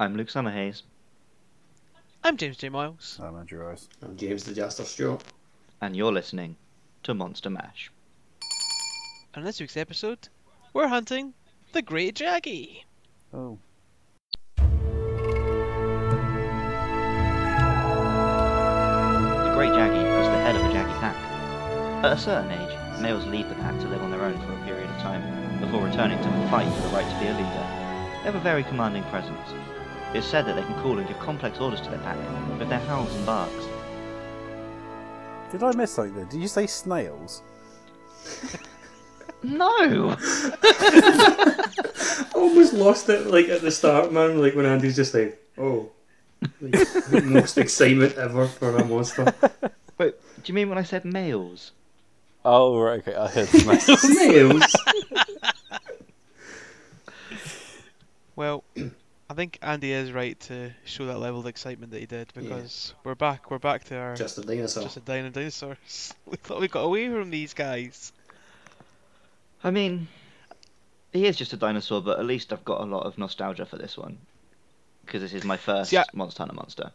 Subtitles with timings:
[0.00, 0.80] I'm Luke Summerhays,
[2.24, 2.70] I'm James J.
[2.70, 3.18] Miles.
[3.22, 3.86] I'm Andrew Rice.
[4.02, 5.22] I'm James the Jester Stewart.
[5.82, 6.56] and you're listening
[7.02, 7.90] to Monster Mash.
[9.34, 10.28] On this week's episode,
[10.72, 11.34] we're hunting
[11.72, 12.84] the Great Jaggi.
[13.34, 13.58] Oh,
[18.20, 21.16] The Great Jaggi was the head of a Jaggi pack.
[22.04, 24.64] At a certain age, males leave the pack to live on their own for a
[24.64, 25.22] period of time
[25.60, 27.66] before returning to fight for the right to be a leader.
[28.20, 29.48] They have a very commanding presence.
[30.10, 32.18] It is said that they can call and give complex orders to their pack
[32.58, 33.64] with their howls and barks.
[35.52, 36.24] did I miss something there?
[36.24, 37.42] Did you say snails?
[39.42, 40.16] No!
[40.62, 44.38] I almost lost it like at the start, man.
[44.40, 45.90] Like when Andy's just like, "Oh,
[46.60, 49.32] like, most excitement ever for a monster."
[49.98, 51.72] Wait, do you mean when I said males?
[52.44, 53.14] Oh, right, okay.
[53.14, 54.00] I heard snails.
[54.00, 54.76] Snails.
[58.36, 58.64] Well,
[59.30, 62.94] I think Andy is right to show that level of excitement that he did because
[63.04, 63.48] we're back.
[63.48, 64.82] We're back to our Just a dinosaur.
[64.82, 66.12] just a dino dinosaurs.
[66.26, 68.12] We thought we got away from these guys.
[69.62, 70.08] I mean,
[71.12, 73.76] he is just a dinosaur, but at least I've got a lot of nostalgia for
[73.78, 74.18] this one.
[75.06, 76.90] Because this is my first See, I- Monster Hunter monster.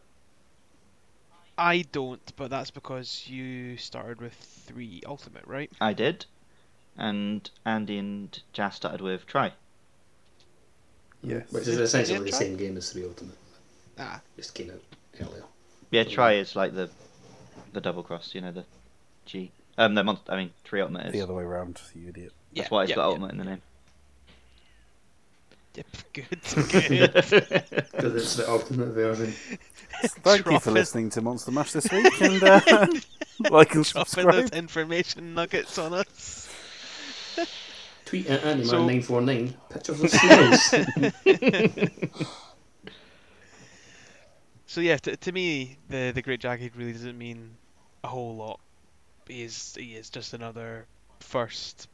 [1.56, 5.72] I don't, but that's because you started with three ultimate, right?
[5.80, 6.26] I did.
[6.98, 9.54] And Andy and Jazz started with Tri.
[11.26, 11.50] Yes.
[11.50, 13.36] Which is essentially the same game as Three Ultimate.
[13.98, 14.80] Ah, Just came out
[15.20, 15.42] earlier.
[15.90, 16.88] Yeah, Tri is like the
[17.72, 18.64] the double cross, you know, the
[19.26, 19.50] G.
[19.76, 21.12] Um, no, monster, I mean, Three Ultimate is.
[21.12, 22.32] the other way around, you idiot.
[22.54, 23.08] That's yeah, why it's yeah, got yeah.
[23.08, 23.62] Ultimate in the name.
[25.74, 26.26] Yep, good,
[26.70, 27.12] good.
[27.12, 29.34] Because it's the ultimate version.
[30.02, 32.60] Thank you for Dropping- listening to Monster Mash this week, and uh,
[33.50, 34.32] like and Dropping subscribe.
[34.32, 36.45] those information nuggets on us.
[38.06, 40.74] Tweet at So- Andyman949 pictures of snails.
[44.68, 47.56] So yeah, to, to me, the the Great Jaggi really doesn't mean
[48.04, 48.60] a whole lot.
[49.28, 50.86] He is he is just another
[51.20, 51.88] first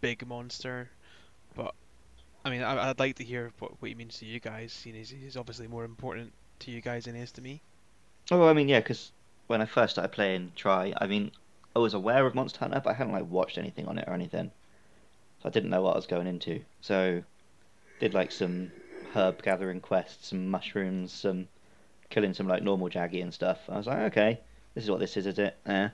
[0.00, 0.90] big monster,
[1.54, 1.74] but
[2.44, 4.72] I mean, I, I'd like to hear what, what he means to you guys.
[4.72, 7.62] Seeing he's, he's obviously more important to you guys than he is to me.
[8.30, 9.12] oh, I mean, yeah, because
[9.46, 11.30] when I first started playing Tri, I mean,
[11.74, 14.14] I was aware of Monster Hunter, but I hadn't like watched anything on it or
[14.14, 14.50] anything.
[15.44, 16.60] So I didn't know what I was going into.
[16.80, 17.22] So
[18.00, 18.72] did like some
[19.14, 21.48] herb gathering quests, some mushrooms, some
[22.08, 23.58] killing some like normal Jaggi and stuff.
[23.68, 24.40] I was like, okay,
[24.74, 25.56] this is what this is, is it?
[25.66, 25.88] Eh.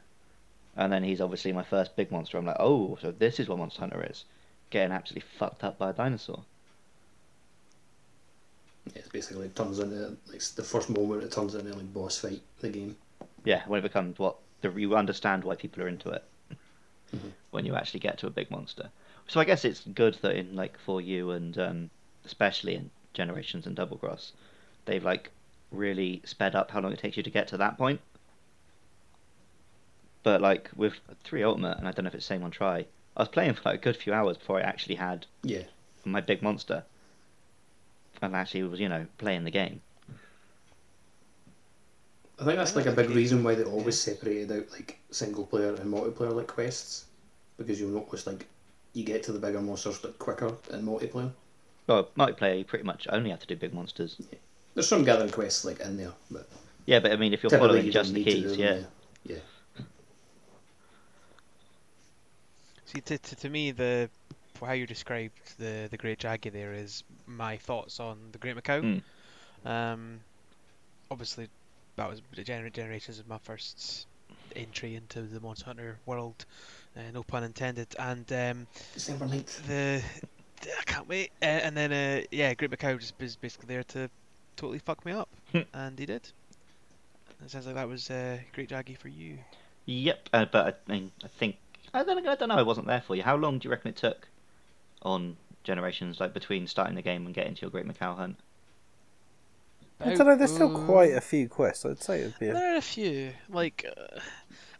[0.76, 2.38] And then he's obviously my first big monster.
[2.38, 4.24] I'm like, oh, so this is what Monster Hunter is.
[4.70, 6.44] Getting absolutely fucked up by a dinosaur.
[8.86, 12.18] Yeah, it's basically it turns into like the first moment it turns into like boss
[12.18, 12.96] fight the game.
[13.44, 16.24] Yeah, when it becomes what the you understand why people are into it
[17.14, 17.32] Mhm.
[17.50, 18.90] when you actually get to a big monster.
[19.28, 21.90] So I guess it's good that in like for you and um,
[22.24, 24.32] especially in Generations and Double Cross,
[24.86, 25.30] they've like
[25.70, 28.00] really sped up how long it takes you to get to that point.
[30.22, 30.94] But like with
[31.24, 32.86] three Ultimate, and I don't know if it's the same on Tri,
[33.16, 35.64] I was playing for like a good few hours before I actually had Yeah.
[36.04, 36.84] my big monster,
[38.20, 39.80] and actually was you know playing the game.
[42.38, 45.74] I think that's like a big reason why they always separated out like single player
[45.74, 47.04] and multiplayer like quests.
[47.58, 48.46] Because you'll notice like
[48.92, 51.32] you get to the bigger monsters like quicker in multiplayer.
[51.86, 54.20] Well, multiplayer you pretty much only have to do big monsters.
[54.74, 56.48] There's some gathering quests like in there, but
[56.86, 58.74] Yeah, but I mean if you're following you just the keys, do yeah.
[58.74, 58.86] them,
[59.24, 59.36] yeah.
[62.86, 64.10] See, to, to, to me, the
[64.60, 69.02] how you described the the Great Jaggi there is my thoughts on the Great Maccao.
[69.64, 69.70] Mm.
[69.70, 70.20] Um,
[71.10, 71.48] obviously,
[71.96, 74.06] that was the gener- generations of my first
[74.56, 76.44] entry into the Monster Hunter world,
[76.96, 77.94] uh, no pun intended.
[77.98, 79.66] And um, December 9th.
[79.66, 80.02] the
[80.78, 81.30] I can't wait.
[81.42, 84.10] Uh, and then uh, yeah, Great Maccao just was basically there to
[84.56, 85.60] totally fuck me up, Hmm.
[85.72, 86.30] and he did.
[87.42, 89.38] It sounds like that was uh, Great Jaggi for you.
[89.86, 91.56] Yep, uh, but I mean, I think
[91.94, 92.56] I don't, I don't know.
[92.56, 93.22] I wasn't there for you.
[93.22, 94.28] How long do you reckon it took
[95.02, 98.36] on Generations, like between starting the game and getting to your Great Maccao hunt?
[100.00, 100.36] I don't know.
[100.36, 101.84] There's still quite a few quests.
[101.84, 102.48] I'd say it'd be.
[102.48, 102.54] A...
[102.54, 103.32] There are a few.
[103.50, 104.20] Like, uh,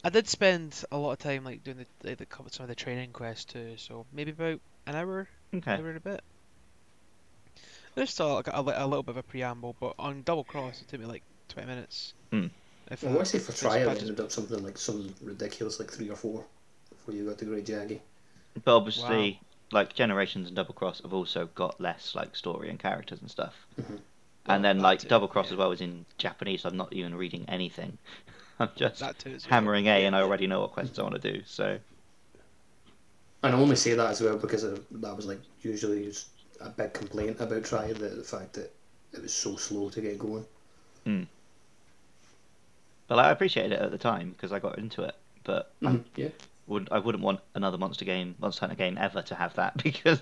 [0.03, 2.75] I did spend a lot of time like doing the like, the some of the
[2.75, 3.75] training quests too.
[3.77, 5.73] So maybe about an hour, Okay.
[5.73, 6.23] hour and a bit.
[7.95, 10.89] There's still like, a, a little bit of a preamble, but on double cross it
[10.89, 12.15] took me like 20 minutes.
[12.31, 12.47] Hmm.
[12.91, 13.21] If Well, that.
[13.21, 16.09] I say for trial, that it just- ended up something like some ridiculous like three
[16.09, 16.45] or four
[16.89, 18.01] before you got to Great Jaggi.
[18.65, 23.21] But obviously, like Generations and Double Cross have also got less like story and characters
[23.21, 23.55] and stuff.
[23.81, 23.99] Mhm.
[24.47, 25.53] And then like too, Double Cross yeah.
[25.53, 26.65] as well is in Japanese.
[26.65, 27.99] I'm not even reading anything.
[28.61, 29.55] I'm just That too as well.
[29.55, 31.43] hammering A, and I already know what quests I want to do.
[31.47, 31.79] So
[33.43, 36.29] And I only say that as well because of, that was like usually just
[36.61, 38.73] a big complaint about trying the, the fact that
[39.13, 40.47] it was so slow to get going.
[43.09, 45.15] But like, I appreciated it at the time because I got into it.
[45.45, 46.29] But I Mhm, Yeah,
[46.67, 50.21] would I wouldn't want another monster game, Monster Hunter game ever to have that because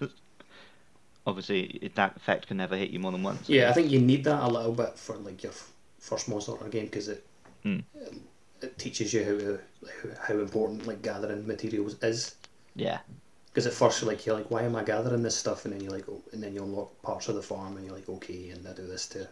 [1.27, 3.49] obviously that effect can never hit you more than once.
[3.49, 3.71] yeah.
[3.71, 6.69] I think you need that a little bit for like your f- first Monster Hunter
[6.69, 7.25] game because it
[7.65, 7.85] Mm.
[8.07, 8.21] um,
[8.63, 12.35] it teaches you how how, how important like gathering materials is.
[12.75, 13.01] Yeah.
[13.49, 15.83] Because at first you're like you're like why am I gathering this stuff and then
[15.83, 18.51] you're like oh, and then you unlock parts of the farm and you're like okay
[18.51, 19.29] and I do this to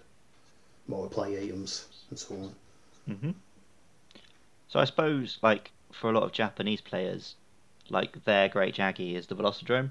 [0.89, 2.57] multiply items and so on.
[3.07, 3.31] hmm
[4.69, 7.35] So I suppose, like, for a lot of Japanese players,
[7.89, 9.91] like, their Great Jaggi is the Velocidrome.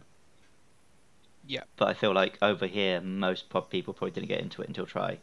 [1.48, 1.64] Yeah.
[1.78, 4.86] But I feel like over here, most prob- people probably didn't get into it until
[4.86, 5.22] Tri.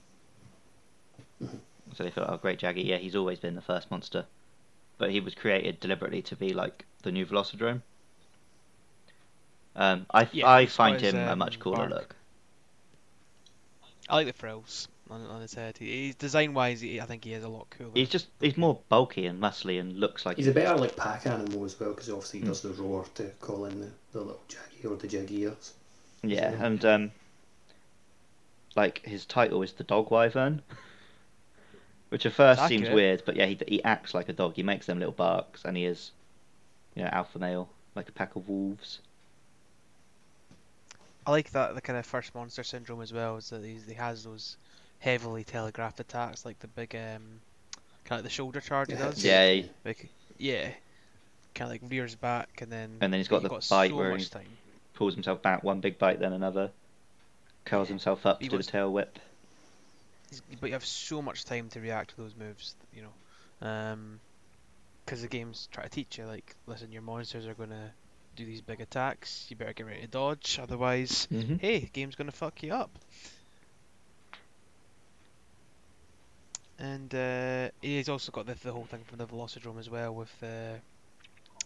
[1.41, 1.61] Mhm.
[1.95, 4.25] So they thought, oh, Great Jaggi, yeah, he's always been the first monster.
[4.99, 7.83] But he was created deliberately to be, like, the new Velocidrome.
[9.75, 11.91] Um, I, Yeah, I find his, him a um, much cooler bark.
[11.91, 12.17] look.
[14.09, 15.77] I like the frills on, on his head.
[15.79, 17.91] He's design wise, he, I think he is a lot cooler.
[17.95, 21.27] He's just, he's more bulky and muscly and looks like He's a better like pack
[21.27, 22.49] animal as well because obviously he Mm.
[22.49, 25.73] does the roar to call in the, the little jaggi or the jaggias.
[26.23, 27.11] Yeah, So- and um,
[28.77, 30.63] like his title is the Dog Wyvern,
[32.13, 32.95] which at first It's seems accurate.
[32.95, 34.55] weird, but yeah, he he acts like a dog.
[34.55, 36.11] He makes them little barks, and he is,
[36.95, 39.01] you know, alpha male, like a pack of wolves.
[41.27, 43.37] I like that the kind of first monster syndrome as well.
[43.39, 44.57] Is that he's, he has those
[44.99, 47.23] heavily telegraphed attacks, like the big um,
[48.05, 49.25] kind of the shoulder charge he does.
[49.25, 50.69] Yeah, he- Like, yeah.
[51.55, 52.97] Kind of like rears back and then.
[53.01, 54.47] And then he's got you've the so bite where he- time.
[54.95, 56.71] Pulls himself back one big bite, then another.
[57.65, 57.93] Curls Yeah.
[57.95, 59.19] himself up He to do the tail whip.
[60.61, 63.67] But you have so much time to react to those moves, you know.
[63.67, 64.21] Um,
[65.05, 67.93] because the games try to teach you, like, listen, your monsters are gonna
[68.37, 69.47] do these big attacks.
[69.49, 71.57] You better get ready to dodge, otherwise, Mm-hmm.
[71.57, 72.91] hey, the game's gonna fuck you up.
[76.79, 80.33] And uh, he's also got the, the whole thing from the Velocidrome as well, with
[80.43, 80.79] uh,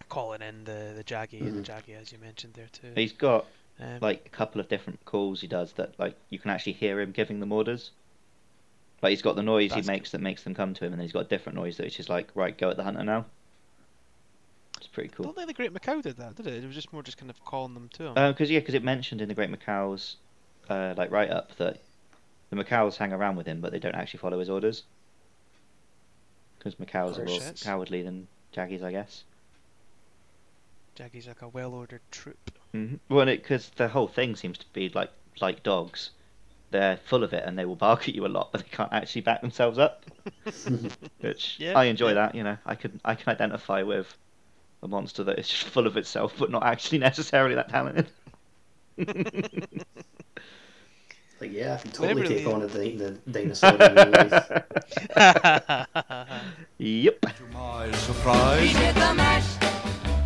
[0.09, 2.93] calling in the the Jaggi and the Jaggi, as you mentioned there too.
[2.95, 3.47] He's got
[3.81, 7.01] Um, like a couple of different calls he does that like you can actually hear
[7.01, 7.91] him giving them orders.
[9.03, 11.01] Like he's got the noise That's he makes that makes them come to him, and
[11.01, 13.05] then he's got a different noise that is just like, right, go at the hunter
[13.05, 13.27] now.
[14.79, 15.25] It's pretty I cool.
[15.27, 16.65] don't think the Great Maccao did that, did it?
[16.65, 18.15] It was just more just kind of calling them to him.
[18.15, 20.17] Because yeah, because it mentioned in the Great Maccao's
[20.69, 21.81] uh, like write up that
[22.51, 24.85] the Maccaos hang around with him, but they don't actually follow his orders.
[26.59, 27.65] Because Maccaos are more shits.
[27.65, 29.25] cowardly than Jaggis, I guess.
[30.97, 32.51] Jaggi's like a well-ordered troop.
[32.75, 33.15] Mm-hmm.
[33.15, 35.11] Well, because the whole thing seems to be like
[35.41, 36.11] like dogs.
[36.77, 38.93] They're full of it and they will bark at you a lot, but they can't
[38.93, 40.05] actually back themselves up.
[41.21, 42.15] Which Yeah, I enjoy yeah.
[42.15, 42.35] that.
[42.35, 44.15] You know, I can I can identify with
[44.83, 48.09] a monster that is just full of itself, but not actually necessarily that talented.
[51.39, 53.83] Like yeah, I can totally Whenever take on a di- the dinosaur in
[56.79, 57.21] yep.
[57.21, 59.57] To my surprise, He did the mash,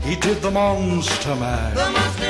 [0.04, 1.74] he did the monster mash.
[1.74, 2.29] the monster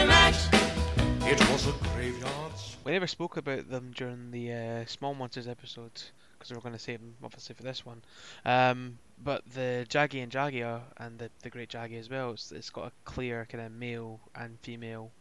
[2.91, 5.93] we never spoke about them during the uh, Small Monsters episode
[6.37, 8.03] because we were going to save them obviously for this one.
[8.45, 12.69] Um, but the Jaggi and Jaggia and the, the Great Jaggi as well, it's, it's
[12.69, 15.13] got a clear kind of male and female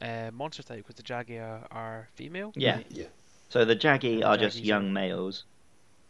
[0.00, 2.52] uh, monster type because the Jaggia are female.
[2.56, 2.76] Yeah.
[2.76, 2.86] right?
[2.88, 3.06] Yeah.
[3.50, 5.44] So the Jaggi The are just young are- males.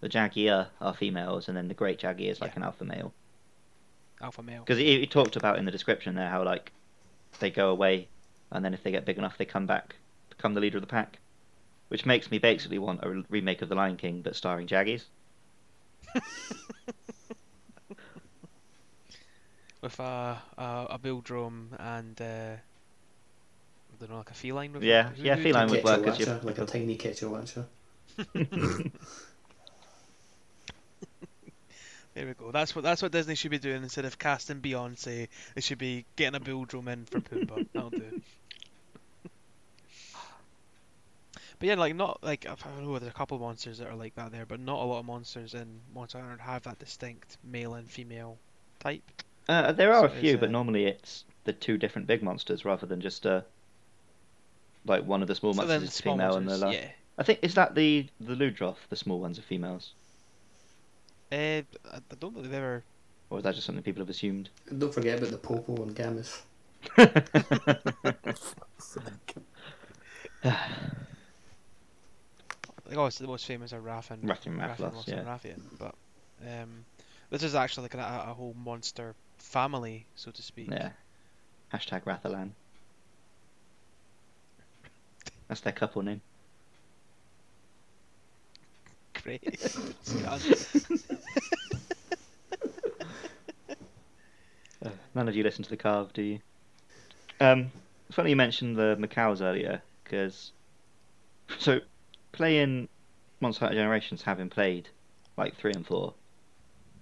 [0.02, 2.58] The Jaggia are females, and then the Great Jaggi is like Yeah.
[2.58, 3.12] an alpha male.
[4.20, 4.60] Alpha male.
[4.60, 6.70] Because he, he talked about in the description there how like
[7.40, 8.06] they go away,
[8.52, 9.96] and then if they get big enough, they come back,
[10.36, 11.18] become the leader of the pack,
[11.88, 15.04] which makes me basically want a remake of The Lion King but starring Jaggis.
[19.82, 22.24] With a, a, a Bulldrome and uh,
[22.56, 22.58] I
[24.00, 26.40] don't know, like a feline with Yeah, who- yeah, feline did- would work as your-
[26.42, 27.66] like a tiny Quetzalwatcher.
[32.14, 32.50] There we go.
[32.50, 35.28] That's what that's what Disney should be doing instead of casting Beyonce.
[35.54, 37.66] They should be getting a Bulldrome in for Pumbaa.
[37.74, 38.22] That'll do.
[41.58, 42.98] But yeah, like not like I don't know.
[42.98, 45.04] There's a couple of monsters that are like that there, but not a lot of
[45.04, 48.40] monsters in Monster Hunter have that distinct male and female
[48.80, 49.02] type.
[49.48, 52.64] Uh, there are So a few, but uh, normally it's the two different big monsters
[52.64, 53.42] rather than just uh,
[54.86, 56.80] like one of the small so monsters then is small female and the monsters, last.
[56.80, 56.92] yeah.
[57.18, 59.92] I think is that the the Ludroth, the small ones are females,
[61.32, 61.62] Uh, I
[62.10, 62.84] I don't think they've ever.
[63.30, 64.50] or is that just something people have assumed?
[64.68, 66.42] And don't forget about the Popo and Gammoth.
[72.86, 75.52] Like, obviously, the most famous are Raph and Rathian Rathian, Rathalos, yeah.
[75.52, 75.94] and but
[76.42, 76.84] um,
[77.30, 80.70] this is actually like a, a whole monster family, so to speak.
[80.70, 80.90] yeah.
[81.72, 82.50] Hashtag Rathalan.
[85.48, 86.20] That's their couple name.
[89.26, 89.42] great.
[90.24, 90.38] Uh,
[95.14, 96.38] none of you listen to the carve, do you?
[97.40, 97.72] Um,
[98.06, 100.52] it's funny you mentioned the Maccaos earlier, because
[101.58, 101.80] so
[102.36, 102.88] playing
[103.40, 104.88] Monster Hunter Generations, having played
[105.36, 106.14] like three and four,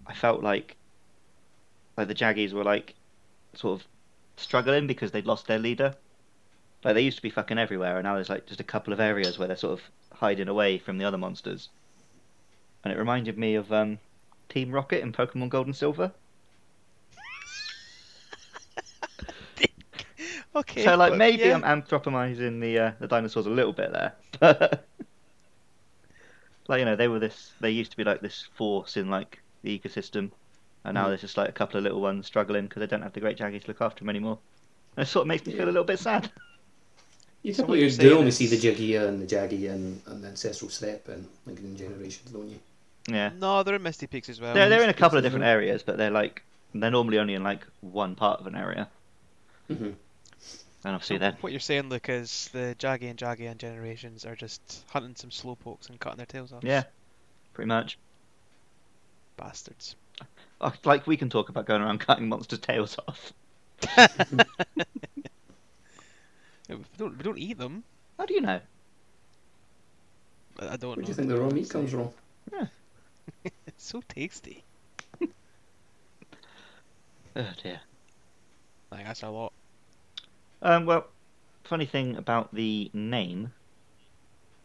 [0.07, 0.76] I felt like
[1.97, 2.95] like the Jaggis were like
[3.55, 3.87] sort of
[4.37, 5.95] struggling because they'd lost their leader.
[6.83, 9.00] Like they used to be fucking everywhere, and now there's like just a couple of
[9.00, 11.69] areas where they're sort of hiding away from the other monsters.
[12.83, 13.99] And it reminded me of um,
[14.49, 16.12] Team Rocket in Pokemon Gold and Silver.
[20.57, 20.85] okay.
[20.85, 21.55] so like maybe yeah.
[21.55, 24.81] I'm anthropomizing the uh, the dinosaurs a little bit there.
[26.66, 27.52] but like you know, they were this.
[27.61, 30.30] They used to be like this force in like the ecosystem,
[30.85, 31.09] and now Mm.
[31.09, 33.38] there's just like a couple of little ones struggling because they don't have the great
[33.38, 34.38] jaggis to look after them anymore.
[34.97, 36.30] And it sort of makes me feel a little bit sad.
[37.42, 40.00] You So what typically you're do saying only see the Jaggia and the Jaggi and,
[40.06, 42.59] and the Ancestral Steppe in like Generations, don't you?
[43.06, 44.54] Yeah, No, they're in Misty Peaks as well.
[44.54, 46.42] they're they're in a couple of different areas, but they're like
[46.75, 48.88] they're normally only in like one part of an area,
[50.85, 53.61] hmm and obviously So then what you're saying, Luke, is the Jaggi and Jaggi and
[53.61, 56.64] Generations are just hunting some slowpokes and cutting their tails off.
[56.64, 56.85] yeah,
[57.55, 57.99] pretty much.
[59.37, 59.97] Bastards.
[60.61, 63.33] Oh, Like we can talk about going around cutting monsters' tails off.
[66.69, 67.85] Yeah, We don't, we don't eat them.
[68.19, 68.62] How do you know?
[70.59, 71.07] I I don't Where know.
[71.07, 72.11] do you think the raw meat comes from?
[73.67, 74.64] It's so tasty.
[77.37, 77.83] Oh dear.
[78.93, 79.53] I think that's a lot.
[80.64, 81.06] Um, well,
[81.64, 83.52] funny thing about the name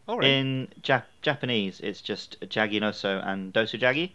[0.08, 0.26] Alright.
[0.28, 4.12] in ja- Japanese, it's just Jaginoso and Dosu Jagi,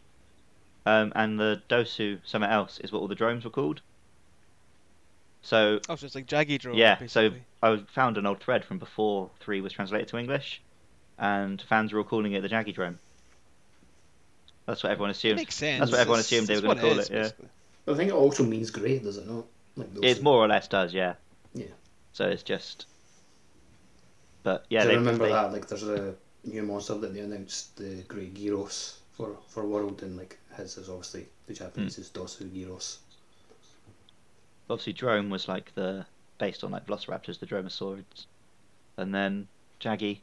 [0.86, 3.82] um, and the Dosu somewhere else is what all the dromes were called.
[5.44, 7.44] So Oh, so it's like Jaggi Drome, yeah, so basically.
[7.62, 10.60] I found an old thread from before three was translated to English,
[11.20, 12.98] and fans were all calling it the Jaggi drome.
[14.66, 15.36] That's what everyone It assumed.
[15.38, 15.80] makes sense.
[15.82, 17.94] That's what everyone It's- assumed they were gonna call is, it, yeah.
[17.94, 19.46] I think it also means great, does it not?
[19.78, 21.14] Like those It more or less does, yeah.
[21.56, 21.74] Yeah.
[22.14, 22.86] So it's just.
[24.44, 25.52] But yeah, I they remember they- that.
[25.52, 30.16] Like, there's a new monster that they announced, the Great Girros for for World, and
[30.18, 32.02] like his is obviously the Japanese hmm.
[32.02, 32.98] is Dosu Girros.
[34.70, 36.06] obviously Drome was like the
[36.38, 38.26] based on like velociraptors the dromaeosaurids
[38.98, 39.48] and then
[39.80, 40.20] jaggi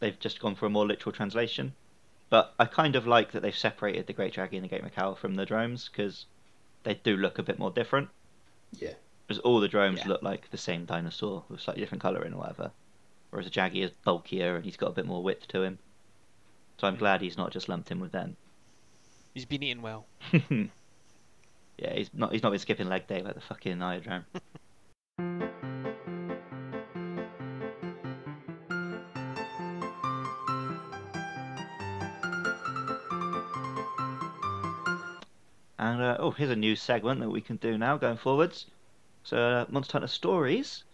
[0.00, 1.72] they've just gone for a more literal translation
[2.28, 5.16] but i kind of like that they've separated the great jaggi and the great maccao
[5.16, 6.26] from the Dromes because
[6.82, 8.08] they do look a bit more different
[8.78, 8.94] Yeah.
[9.28, 10.08] Because all the dromes Yeah.
[10.08, 12.72] look like the same dinosaur with slightly different colouring or whatever
[13.30, 15.78] whereas the jaggi is bulkier and he's got a bit more width to him
[16.80, 18.36] so i'm glad he's not just lumped in with them
[19.34, 20.06] He's been eating well.
[20.32, 24.24] yeah he's not he's not been skipping leg day like the fucking iodrome
[35.78, 38.66] And uh, oh, here's a new segment that we can do now going forwards.
[39.28, 40.84] So, uh, Monster Hunter Stories.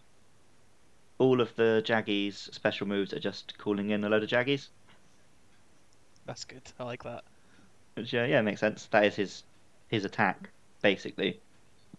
[1.19, 4.71] All of the Jaggis' special moves are just calling in a load of Jaggis.
[6.27, 6.63] That's good.
[6.81, 7.23] I like that.
[7.95, 8.87] Which, uh, yeah, makes sense.
[8.87, 9.43] That is his
[9.87, 10.51] his attack,
[10.83, 11.39] basically,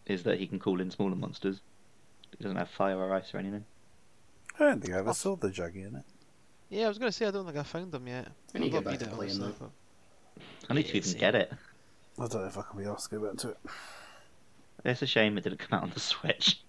[0.08, 1.62] is that he can call in smaller monsters.
[2.38, 3.64] He doesn't have fire or ice or anything.
[4.60, 6.04] I don't think I ever saw the Jaggi in it.
[6.70, 8.28] Yeah, I was gonna say I don't think I found them yet.
[8.54, 9.68] I need to I've get back to playing obviously,
[10.70, 11.54] I need to even get it.
[12.20, 13.58] I don't know if I can be asked to go back to it.
[14.84, 16.62] It's a shame it didn't come out on the Switch.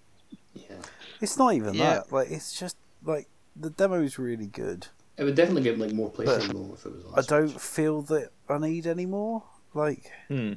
[0.55, 0.77] Yeah.
[1.21, 1.95] It's not even Yeah.
[1.95, 2.13] that.
[2.13, 4.89] Like, it's just like the demo is really good.
[5.19, 7.27] It would definitely get like more playtime though if it was on I Switch.
[7.27, 9.43] don't feel that I need any more.
[9.75, 10.55] Like, Hmm.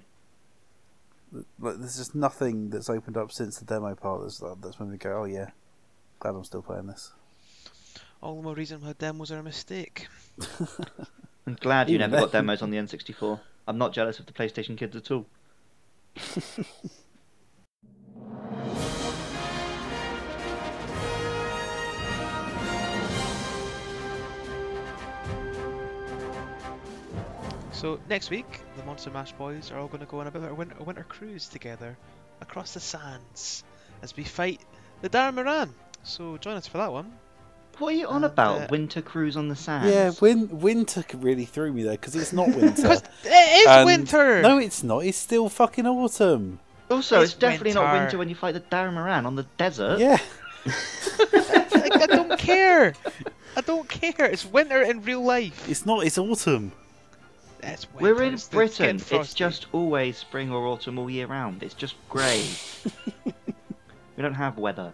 [1.59, 4.97] like there's just nothing that's opened up since the demo part that's that's made me
[4.97, 5.51] go, oh yeah,
[6.19, 7.11] glad I'm still playing this.
[8.21, 10.07] All the more reason why demos are a mistake.
[11.47, 13.39] I'm glad you Even never got demos on the N64.
[13.67, 15.25] I'm not jealous of the PlayStation kids at all.
[27.79, 30.43] So next week, the Monster Mash boys are all going to go on a bit
[30.43, 31.97] of a winter, a winter cruise together
[32.41, 33.63] across the sands
[34.01, 34.59] as we fight
[35.01, 35.69] the Dah'ren Mohran.
[36.03, 37.13] So join us for that one.
[37.77, 38.61] What are you on And, about?
[38.63, 39.87] uh, Winter cruise on the sands?
[39.87, 42.81] Yeah, win- winter really threw me there because it's not winter.
[42.81, 44.41] Because it is And- winter.
[44.41, 45.05] No, it's not.
[45.05, 46.59] It's still fucking autumn.
[46.91, 47.99] Also, it's, It's definitely not winter.
[48.03, 49.99] winter when you fight the Dah'ren Mohran on the desert.
[49.99, 50.17] Yeah,
[50.65, 52.93] I, I don't care.
[53.55, 54.25] I don't care.
[54.25, 55.69] It's winter in real life.
[55.69, 56.05] it's not.
[56.05, 56.73] It's autumn.
[57.61, 58.01] It's winter.
[58.15, 58.95] We're in It's- it's Britain.
[58.97, 59.37] It's frosty.
[59.37, 61.63] just always spring or autumn all year round.
[61.63, 62.45] It's just grey.
[63.25, 64.93] we don't have weather.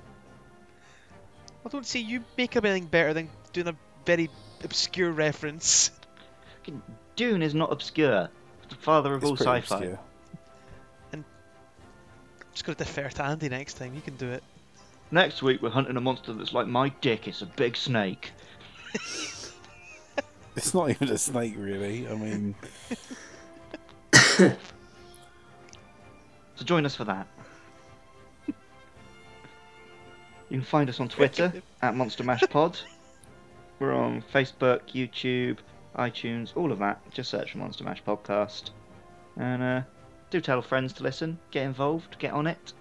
[1.66, 4.30] I don't see you make up anything better than doing a very
[4.64, 5.92] obscure reference.
[7.16, 8.30] Dune is not obscure.
[8.64, 9.58] It's the father of It's all sci-fi.
[9.58, 10.00] obscure.
[12.54, 13.94] Just gotta defer to Andy next time.
[13.96, 14.42] You can do it.
[15.12, 17.28] Next week we're hunting a monster that's like my dick.
[17.28, 18.32] It's a big snake.
[20.56, 22.08] It's not even a snake, really.
[22.08, 22.56] I mean,
[26.56, 27.28] So join us for that.
[28.48, 28.54] you
[30.50, 32.80] can find us on Twitter at Monster Mash Pod.
[33.80, 35.58] We're on Facebook, YouTube,
[35.98, 37.02] iTunes, all of that.
[37.12, 38.70] Just search for Monster Mash Podcast.
[39.36, 39.82] And uh,
[40.30, 41.38] do tell friends to listen.
[41.52, 42.18] Get involved.
[42.20, 42.72] Get on it.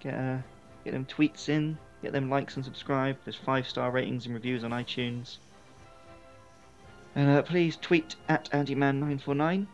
[0.00, 0.38] Get uh,
[0.84, 1.78] get them tweets in.
[2.02, 3.16] Get them likes and subscribe.
[3.24, 5.38] There's five star ratings and reviews on iTunes.
[7.14, 9.66] And uh, please tweet at AndyMan949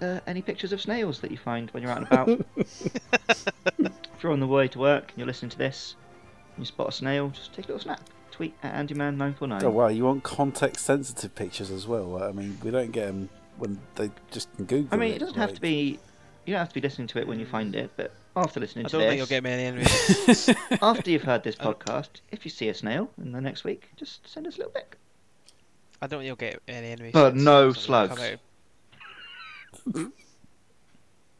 [0.00, 2.46] uh, any pictures of snails that you find when you're out and about.
[2.56, 5.96] if you're on the way to work and you're listening to this,
[6.56, 8.00] and you spot a snail, just take a little snap.
[8.30, 9.62] Tweet at AndyMan949.
[9.62, 12.22] oh wow, you want context-sensitive pictures as well?
[12.22, 14.88] I mean, we don't get them when they just Google.
[14.90, 15.98] I mean, it doesn't have to be.
[16.44, 18.84] You don't have to be listening to it when you find it, but after listening
[18.84, 20.50] I to don't this, think you'll get many enemies.
[20.82, 24.28] after you've heard this podcast, if you see a snail in the next week, just
[24.28, 24.96] send us a little pic.
[26.00, 27.12] I don't think you'll get any enemies.
[27.12, 28.38] But since no snails don't really
[29.84, 30.12] slugs.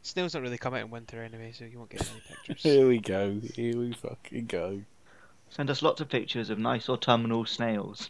[0.01, 2.63] Snails don't really come out in winter anyway, so you won't get any pictures.
[2.63, 3.39] Here we go.
[3.55, 4.81] Here we fucking go.
[5.49, 8.09] Send us lots of pictures of nice autumnal snails.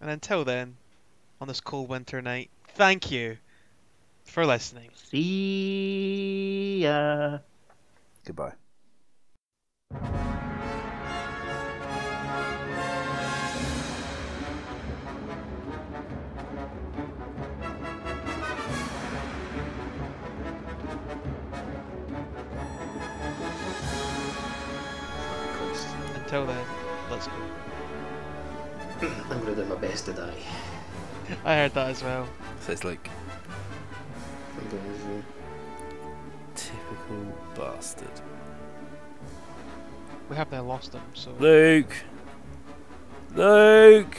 [0.00, 0.76] And until then,
[1.40, 3.36] on this cold winter night, thank you
[4.24, 4.90] for listening.
[4.94, 7.38] See ya.
[8.24, 8.54] Goodbye.
[26.32, 26.64] Until then,
[27.10, 27.32] let's go.
[29.02, 30.32] I'm gonna do my best to die.
[31.44, 32.28] I heard that as well.
[32.60, 33.10] So it's like
[34.56, 35.24] I'm going
[36.54, 38.20] to typical bastard.
[40.28, 41.92] We have now lost them, so Luke.
[43.34, 44.16] Luke.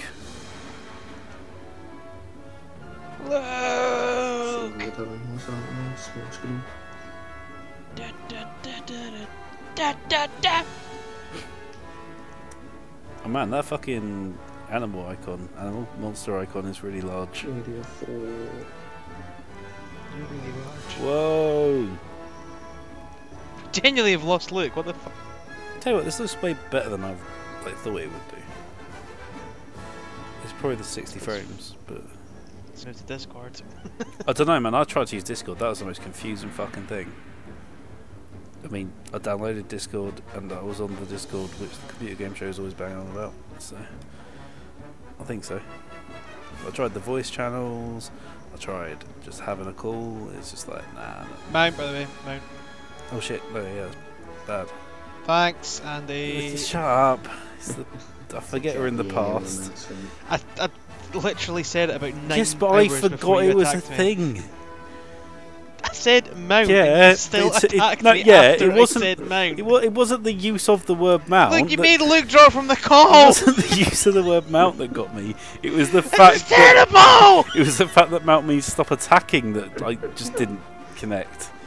[3.24, 4.78] Luke!
[4.80, 6.41] Later on, what's
[13.23, 14.38] Oh man, that fucking
[14.69, 17.45] animal icon, animal monster icon is really large.
[17.45, 18.10] Area 4.
[18.17, 18.27] You're
[20.17, 20.93] really large.
[20.99, 21.89] Whoa.
[23.71, 24.75] Genuinely have lost Luke.
[24.75, 25.13] What the fuck?
[25.79, 27.15] Tell you what, this looks way better than I
[27.63, 28.38] like, thought it would do.
[30.43, 32.03] It's probably the 60 frames, but
[32.84, 33.62] Let's move to Discord.
[34.27, 34.73] I don't know, man.
[34.73, 35.60] I tried to use Discord.
[35.60, 37.12] That was the most confusing fucking thing.
[38.63, 42.34] I mean, I downloaded Discord and I was on the Discord, which the computer game
[42.34, 43.34] show is always banging on about.
[43.60, 43.78] So,
[45.19, 45.60] I think so.
[46.65, 48.12] I tried the voice channels.
[48.54, 50.30] I tried just having a call.
[50.38, 51.24] It's just like, nah.
[51.24, 51.30] no.
[51.52, 52.08] Mount, by the way.
[52.26, 52.43] Mount.
[53.13, 53.41] Oh shit!
[53.54, 54.67] No, yeah, it's bad.
[55.26, 56.56] Thanks, Andy.
[56.58, 57.28] Shut up.
[57.58, 57.86] It's the,
[58.36, 59.88] I forget we're in the past.
[60.30, 60.69] I, I
[61.13, 64.34] literally said it about nine Yes, but I forgot it was a thing.
[64.34, 64.41] me.
[66.02, 66.68] Said mount.
[66.70, 69.60] Yeah, still it- attacked no, me yeah, after it wasn't- I said mount.
[69.60, 71.54] It, wa- it wasn't the use of the word mount.
[71.54, 73.12] Look, you that- made Luke draw from the call.
[73.22, 75.36] It wasn't the use of the word mount that got me.
[75.62, 77.46] It was the It was fact that terrible.
[77.56, 80.60] it was the fact that mount means stop attacking that I just didn't
[80.96, 81.50] connect.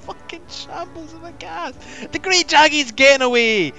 [0.00, 1.74] Fucking shambles of a gas.
[2.10, 3.72] The Great Jaggi's getting away.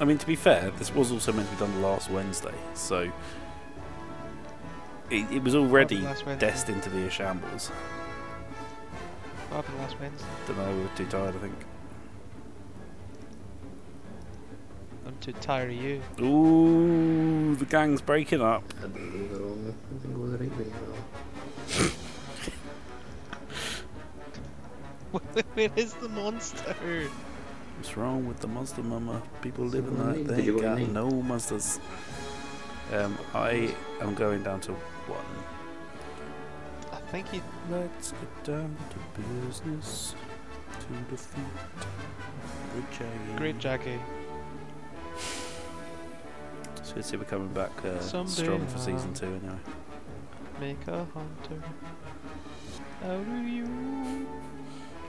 [0.00, 3.10] I mean, to be fair, this was also meant to be done last Wednesday, so
[5.14, 6.00] it, it was already
[6.38, 7.68] destined to be a shambles.
[9.48, 10.26] What happened last Wednesday?
[10.46, 11.54] Don't know, we were too tired, I think.
[15.06, 16.00] I'm too tired of you.
[16.20, 18.64] Ooh, the gang's breaking up.
[18.82, 19.74] I didn't go the wrong.
[19.90, 20.66] I didn't go the right way.
[25.54, 26.74] Where is the monster?
[27.76, 29.22] What's wrong with the monster mama?
[29.42, 31.78] People living Someone like named- they ain't got no monsters.
[32.92, 34.74] Um, I am going down to
[35.08, 35.24] one.
[36.92, 37.42] I think he.
[37.70, 40.14] Let's get down to business
[40.80, 41.44] to defeat
[42.74, 43.36] the Jaggi.
[43.36, 43.98] Great Jaggi.
[46.82, 49.58] So let's see we're coming back uh, strong for season two anyway.
[50.60, 51.62] Make a hunter
[53.04, 54.26] out of you.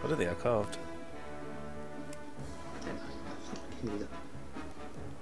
[0.04, 0.78] I don't think I carved.
[3.84, 4.08] You need it.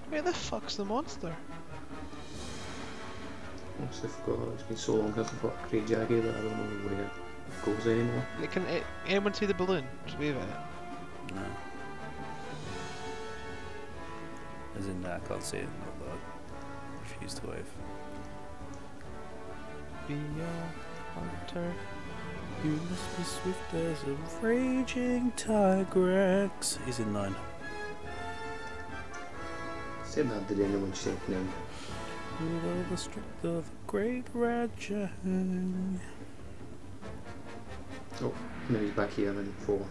[0.09, 1.35] Where the fuck's the monster?
[3.83, 4.47] Honestly, forgot.
[4.53, 7.65] It's been so long since I fought Great Jaggi that I don't know where it
[7.65, 8.25] goes anymore.
[8.51, 9.85] Can a- anyone see the balloon?
[10.05, 11.35] Just wave at it.
[11.35, 11.41] No.
[14.79, 15.67] As in, uh, I can't see it.
[15.79, 17.69] Not that I refuse to wave.
[20.07, 21.73] Be a hunter.
[22.63, 26.77] You must be swift as a raging tigrex.
[26.85, 27.35] He's in nine.
[30.05, 31.49] Said that, did anyone say nine?
[32.39, 36.01] With all the strength of a great red giant.
[38.69, 39.85] Now he's back here in four.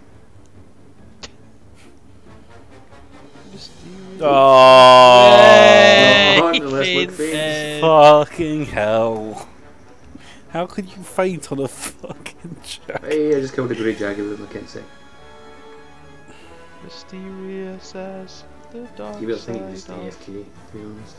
[4.21, 4.27] Oh,
[6.41, 7.35] Oh, let's look Faint faint.
[7.35, 7.81] head.
[7.81, 9.49] fucking hell!
[10.51, 13.05] How could you faint on a fucking joke?
[13.05, 14.83] Hey, I just killed a great jaguar with my Kensei.
[16.85, 20.33] Mysterious as the dark You better think it was side the of AFK, to
[20.73, 21.17] be honest.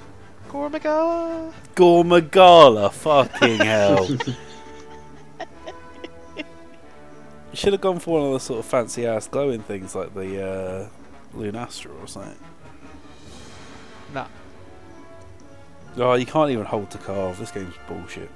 [0.50, 1.54] Gore Magala.
[1.76, 4.08] Gormagala, fucking hell!
[7.54, 10.14] You should have gone for one of the sort of fancy ass glowing things like
[10.16, 10.88] the uh,
[11.38, 12.38] Lunastra or something.
[14.12, 14.28] Nah.
[15.98, 17.38] Oh, you can't even hold to carve.
[17.38, 18.32] This game's bullshit.